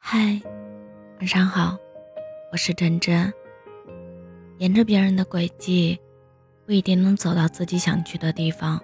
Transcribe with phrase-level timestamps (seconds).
[0.00, 0.40] 嗨，
[1.18, 1.76] 晚上好，
[2.50, 3.30] 我是真真。
[4.58, 5.98] 沿着别人的轨迹，
[6.64, 8.80] 不一定能走到自己想去的地方。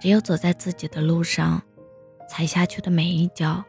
[0.00, 1.62] 只有走在自己的路上，
[2.28, 3.62] 踩下去的每一脚，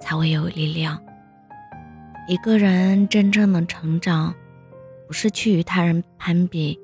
[0.00, 0.98] 才会有力量。
[2.26, 4.34] 一个人真正的成长，
[5.06, 6.80] 不是去与他人攀比，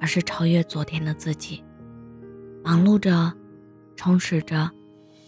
[0.00, 1.64] 而是超越昨天的自己。
[2.62, 3.32] 忙碌着，
[3.96, 4.70] 充实着，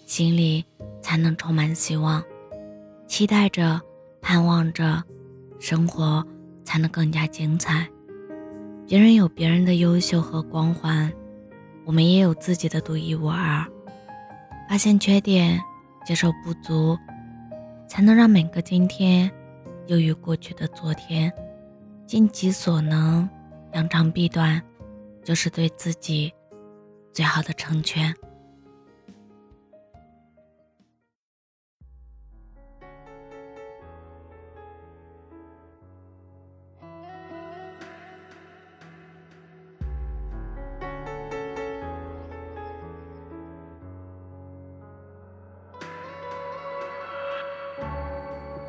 [0.04, 0.62] 心里
[1.00, 2.22] 才能充满希望。
[3.11, 3.78] 期待着，
[4.23, 5.02] 盼望着，
[5.59, 6.24] 生活
[6.62, 7.84] 才能更加精彩。
[8.87, 11.12] 别人有别人的优秀和光环，
[11.84, 13.66] 我们也有自己的独一无二。
[14.68, 15.60] 发现缺点，
[16.06, 16.96] 接受不足，
[17.88, 19.29] 才能让每个今天
[19.88, 21.32] 优于过去的昨天。
[22.06, 23.29] 尽己所能，
[23.73, 24.62] 扬长避短，
[25.24, 26.32] 就是对自己
[27.10, 28.15] 最好的成全。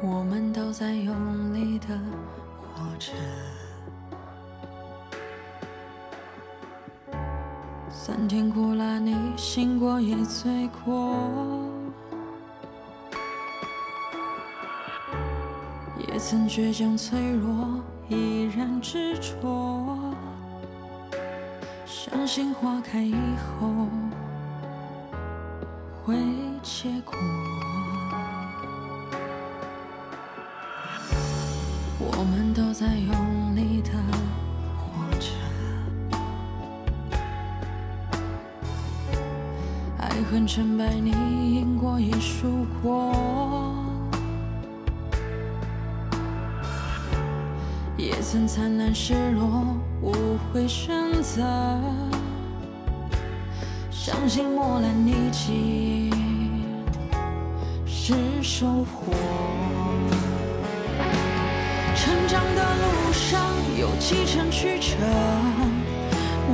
[0.04, 1.88] 我们都在用力的
[2.74, 3.12] 活着，
[7.92, 11.16] 酸甜苦辣你醒过也醉过，
[16.00, 17.80] 也曾倔强脆弱，
[18.10, 20.00] 依然执着，
[21.86, 23.14] 相信花开以
[23.60, 23.88] 后
[26.04, 26.16] 会
[26.64, 27.16] 结果。
[40.32, 43.14] 爱恨成败你赢过也输过，
[47.98, 50.14] 也曾灿烂失落，无
[50.54, 51.42] 悔选择，
[53.92, 56.10] 相信磨难逆境
[57.86, 59.12] 是收获。
[61.94, 63.42] 成长的路上
[63.78, 64.96] 有几程曲折，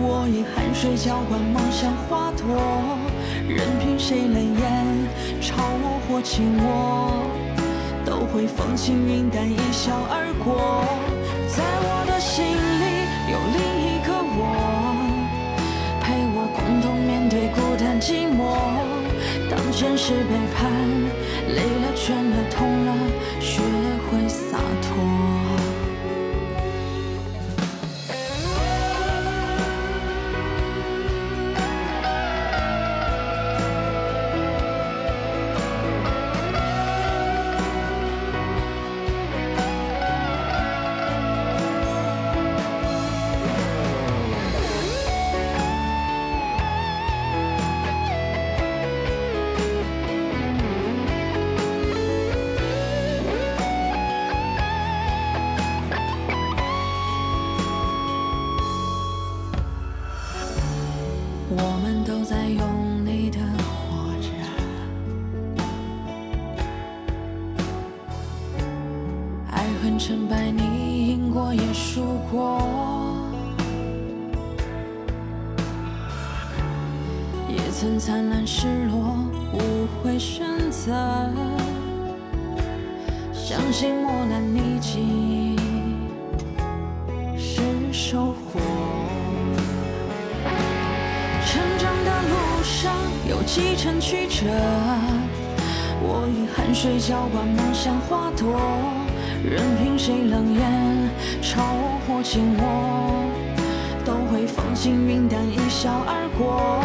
[0.01, 2.97] 我以汗水浇灌梦想花朵，
[3.47, 4.63] 任凭谁冷眼
[5.41, 7.23] 嘲我或轻我，
[8.05, 10.83] 都会风轻云淡一笑而过。
[11.47, 12.85] 在我的心里
[13.31, 14.41] 有另一个我，
[16.01, 16.05] 陪
[16.35, 18.39] 我共同面对孤单寂寞。
[19.49, 20.71] 当现实背叛，
[69.77, 72.01] 爱恨成败你赢过也输
[72.31, 72.59] 过，
[77.47, 79.15] 也曾灿烂失落，
[79.53, 80.91] 无悔选择，
[83.31, 85.55] 相信磨难逆境
[87.37, 87.61] 是
[87.93, 88.59] 收获。
[91.45, 92.95] 成长的路上
[93.29, 94.47] 有几程曲折，
[96.01, 98.59] 我以汗水浇灌梦想花朵，
[99.43, 100.61] 任凭谁冷眼
[101.41, 103.29] 嘲我或轻我，
[104.05, 106.83] 都会风轻云淡一笑而过。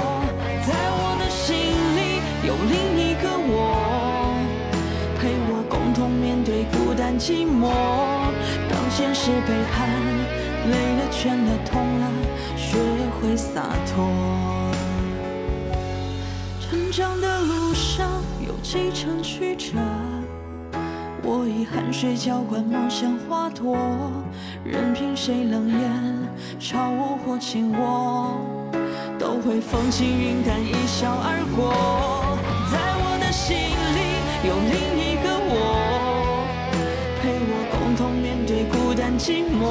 [0.65, 1.57] 在我的心
[1.97, 4.37] 里有另一个我，
[5.19, 7.71] 陪我共同面对孤单寂寞。
[8.71, 9.89] 当现实背叛，
[10.71, 12.05] 累了倦了痛了，
[12.57, 12.79] 学
[13.21, 13.63] 会洒
[13.93, 14.09] 脱。
[16.61, 19.79] 成长的路上有几程曲折，
[21.25, 23.77] 我以汗水浇灌梦想花朵，
[24.65, 25.79] 任凭谁冷眼
[26.61, 28.37] 嘲我或轻我，
[29.19, 31.73] 都会风轻云淡一笑而过。
[32.71, 35.55] 在我的心里有另一个我，
[37.23, 39.63] 陪我共同面对孤单寂寞。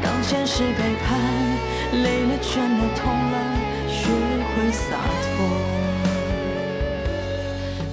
[0.00, 1.18] 当现实背叛，
[2.02, 3.34] 累了倦了痛了，
[3.88, 4.06] 学
[4.54, 5.34] 会洒脱。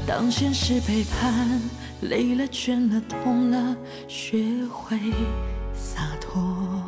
[0.05, 1.59] 当现实背叛，
[2.01, 3.75] 累了倦了痛了
[4.07, 4.97] 学会
[5.73, 6.80] 洒脱。